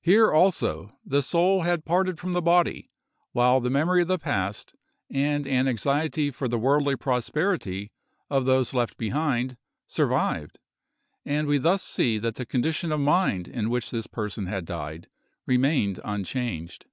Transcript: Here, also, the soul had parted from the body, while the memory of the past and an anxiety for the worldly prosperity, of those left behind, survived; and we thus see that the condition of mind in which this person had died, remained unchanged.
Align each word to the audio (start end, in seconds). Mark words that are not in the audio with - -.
Here, 0.00 0.32
also, 0.32 0.98
the 1.06 1.22
soul 1.22 1.62
had 1.62 1.84
parted 1.84 2.18
from 2.18 2.32
the 2.32 2.42
body, 2.42 2.90
while 3.30 3.60
the 3.60 3.70
memory 3.70 4.02
of 4.02 4.08
the 4.08 4.18
past 4.18 4.74
and 5.08 5.46
an 5.46 5.68
anxiety 5.68 6.32
for 6.32 6.48
the 6.48 6.58
worldly 6.58 6.96
prosperity, 6.96 7.92
of 8.28 8.44
those 8.44 8.74
left 8.74 8.96
behind, 8.96 9.56
survived; 9.86 10.58
and 11.24 11.46
we 11.46 11.58
thus 11.58 11.84
see 11.84 12.18
that 12.18 12.34
the 12.34 12.44
condition 12.44 12.90
of 12.90 12.98
mind 12.98 13.46
in 13.46 13.70
which 13.70 13.92
this 13.92 14.08
person 14.08 14.46
had 14.46 14.64
died, 14.64 15.08
remained 15.46 16.00
unchanged. 16.04 16.86